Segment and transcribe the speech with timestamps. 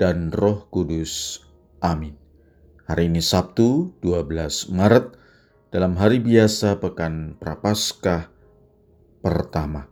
[0.00, 1.44] dan Roh Kudus.
[1.84, 2.16] Amin.
[2.88, 5.20] Hari ini Sabtu 12 Maret
[5.68, 8.32] dalam hari biasa pekan Prapaskah
[9.20, 9.84] pertama.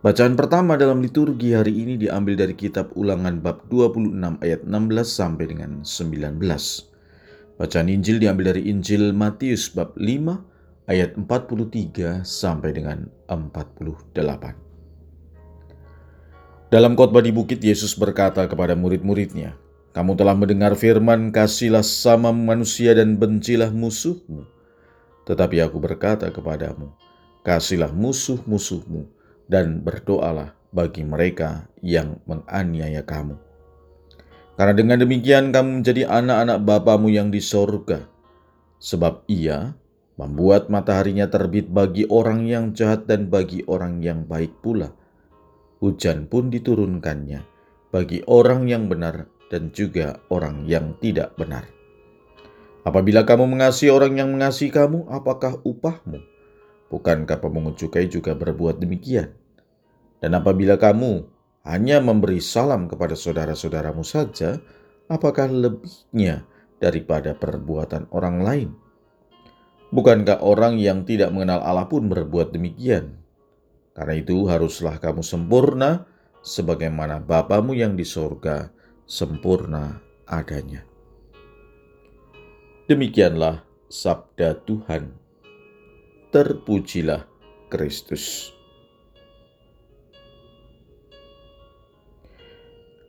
[0.00, 4.70] Bacaan pertama dalam liturgi hari ini diambil dari kitab Ulangan bab 26 ayat 16
[5.02, 6.38] sampai dengan 19.
[7.58, 14.73] Bacaan Injil diambil dari Injil Matius bab 5 ayat 43 sampai dengan 48.
[16.72, 19.56] Dalam khotbah di bukit, Yesus berkata kepada murid-muridnya,
[19.92, 24.48] Kamu telah mendengar firman, kasihlah sama manusia dan bencilah musuhmu.
[25.28, 26.90] Tetapi aku berkata kepadamu,
[27.44, 29.06] kasihlah musuh-musuhmu
[29.46, 33.38] dan berdoalah bagi mereka yang menganiaya kamu.
[34.58, 38.06] Karena dengan demikian kamu menjadi anak-anak Bapamu yang di sorga.
[38.82, 39.76] Sebab ia
[40.14, 44.94] membuat mataharinya terbit bagi orang yang jahat dan bagi orang yang baik pula
[45.84, 47.44] hujan pun diturunkannya
[47.92, 51.68] bagi orang yang benar dan juga orang yang tidak benar.
[52.84, 56.20] Apabila kamu mengasihi orang yang mengasihi kamu, apakah upahmu?
[56.92, 59.32] Bukankah pemungut cukai juga berbuat demikian?
[60.20, 61.24] Dan apabila kamu
[61.64, 64.60] hanya memberi salam kepada saudara-saudaramu saja,
[65.08, 66.44] apakah lebihnya
[66.76, 68.68] daripada perbuatan orang lain?
[69.88, 73.23] Bukankah orang yang tidak mengenal Allah pun berbuat demikian?
[73.94, 76.10] Karena itu haruslah kamu sempurna
[76.42, 78.74] sebagaimana Bapamu yang di sorga
[79.06, 80.82] sempurna adanya.
[82.90, 85.14] Demikianlah sabda Tuhan.
[86.34, 87.22] Terpujilah
[87.70, 88.50] Kristus.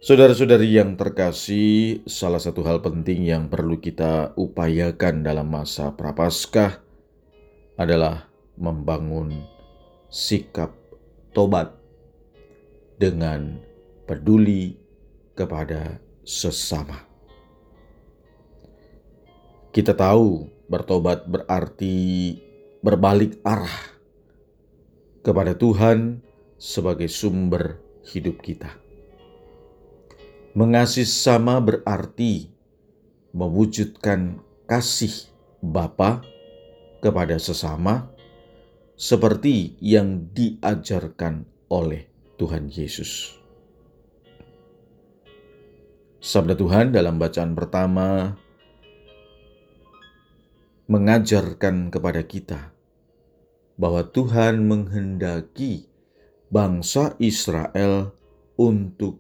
[0.06, 6.78] Saudara-saudari yang terkasih, salah satu hal penting yang perlu kita upayakan dalam masa Prapaskah
[7.74, 9.55] adalah membangun
[10.10, 10.72] sikap
[11.36, 11.76] tobat
[12.96, 13.60] dengan
[14.08, 14.80] peduli
[15.36, 17.04] kepada sesama.
[19.76, 22.40] Kita tahu bertobat berarti
[22.80, 23.92] berbalik arah
[25.20, 26.24] kepada Tuhan
[26.56, 28.72] sebagai sumber hidup kita.
[30.56, 32.48] Mengasihi sama berarti
[33.36, 35.28] mewujudkan kasih
[35.60, 36.24] Bapa
[37.04, 38.15] kepada sesama
[38.96, 42.08] seperti yang diajarkan oleh
[42.40, 43.36] Tuhan Yesus.
[46.24, 48.34] Sabda Tuhan dalam bacaan pertama
[50.88, 52.72] mengajarkan kepada kita
[53.76, 55.92] bahwa Tuhan menghendaki
[56.50, 58.16] bangsa Israel
[58.56, 59.20] untuk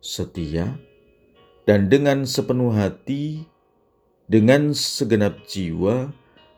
[0.00, 0.80] setia
[1.68, 3.46] dan dengan sepenuh hati,
[4.26, 6.10] dengan segenap jiwa,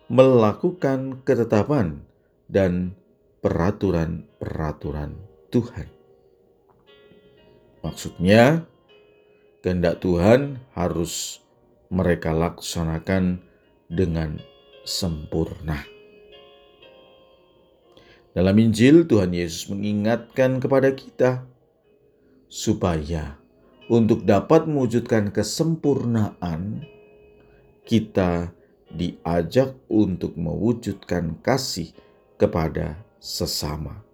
[0.09, 2.01] melakukan ketetapan
[2.55, 2.95] dan
[3.43, 5.19] peraturan-peraturan
[5.51, 5.91] Tuhan.
[7.83, 8.65] Maksudnya,
[9.61, 11.43] kehendak Tuhan harus
[11.91, 13.43] mereka laksanakan
[13.91, 14.39] dengan
[14.87, 15.83] sempurna.
[18.33, 21.45] Dalam Injil, Tuhan Yesus mengingatkan kepada kita
[22.49, 23.37] supaya
[23.91, 26.89] untuk dapat mewujudkan kesempurnaan,
[27.85, 28.51] kita
[28.89, 31.93] diajak untuk mewujudkan kasih
[32.37, 34.05] kepada sesama.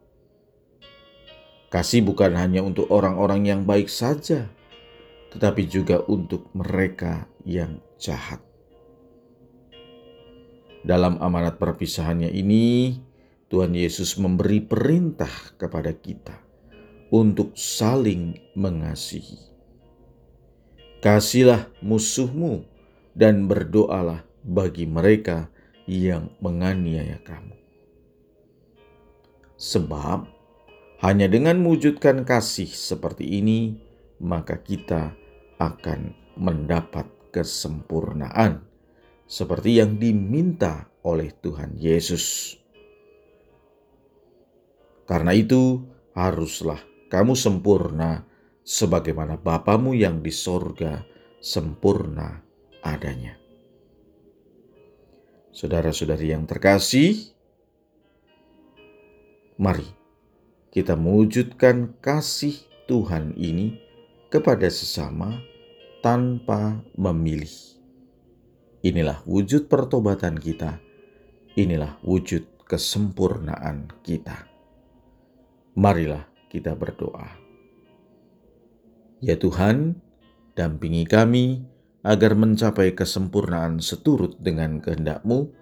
[1.70, 4.50] Kasih bukan hanya untuk orang-orang yang baik saja,
[5.30, 8.42] tetapi juga untuk mereka yang jahat.
[10.82, 12.98] Dalam amanat perpisahannya ini,
[13.50, 16.34] Tuhan Yesus memberi perintah kepada kita
[17.10, 19.50] untuk saling mengasihi.
[21.02, 22.66] Kasihlah musuhmu
[23.14, 25.50] dan berdoalah bagi mereka
[25.86, 27.56] yang menganiaya kamu.
[29.60, 30.24] Sebab
[31.04, 33.76] hanya dengan mewujudkan kasih seperti ini,
[34.24, 35.12] maka kita
[35.60, 38.64] akan mendapat kesempurnaan
[39.28, 42.56] seperti yang diminta oleh Tuhan Yesus.
[45.04, 45.84] Karena itu,
[46.16, 46.80] haruslah
[47.12, 48.24] kamu sempurna
[48.64, 51.04] sebagaimana Bapamu yang di sorga
[51.36, 52.40] sempurna
[52.80, 53.36] adanya.
[55.52, 57.34] Saudara-saudari yang terkasih,
[59.60, 59.84] Mari
[60.72, 62.56] kita mewujudkan kasih
[62.88, 63.76] Tuhan ini
[64.32, 65.36] kepada sesama
[66.00, 67.52] tanpa memilih.
[68.80, 70.80] Inilah wujud pertobatan kita.
[71.60, 74.48] Inilah wujud kesempurnaan kita.
[75.76, 77.28] Marilah kita berdoa.
[79.20, 80.00] Ya Tuhan,
[80.56, 81.68] dampingi kami
[82.00, 85.52] agar mencapai kesempurnaan seturut dengan kehendak-Mu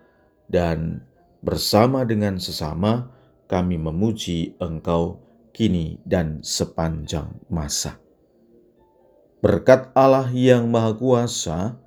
[0.46, 1.02] dan
[1.42, 3.17] bersama dengan sesama
[3.48, 5.24] kami memuji Engkau
[5.56, 7.98] kini dan sepanjang masa.
[9.40, 11.78] Berkat Allah yang Maha Kuasa,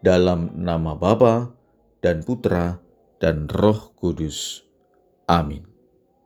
[0.00, 1.52] dalam nama Bapa
[2.00, 2.80] dan Putra
[3.20, 4.64] dan Roh Kudus.
[5.28, 5.69] Amin.